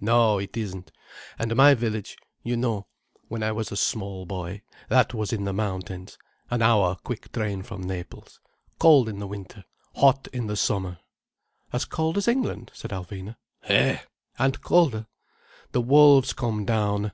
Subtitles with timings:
[0.00, 0.90] "No, it isn't.
[1.38, 2.86] And my village, you know,
[3.28, 6.16] when I was small boy, that was in the mountains,
[6.48, 8.40] an hour quick train from Naples.
[8.78, 9.66] Cold in the winter,
[9.96, 11.00] hot in the summer—"
[11.70, 13.36] "As cold as England?" said Alvina.
[13.68, 15.06] "Hé—and colder.
[15.72, 17.12] The wolves come down.